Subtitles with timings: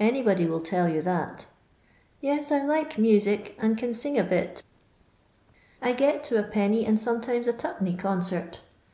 [0.00, 1.48] Anybody will tell you that
[2.22, 4.62] Yet, I like music and can sing a bit
[5.82, 8.62] I get to a penny and sometimes a two penny concert.